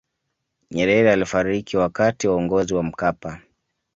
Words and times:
nyerere 0.71 1.11
alifariki 1.11 1.77
wakati 1.77 2.27
wa 2.27 2.35
uongozi 2.35 2.73
wa 2.73 2.83
mkapa 2.83 3.41